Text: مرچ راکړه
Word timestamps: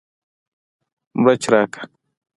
مرچ 1.23 1.43
راکړه 1.53 1.83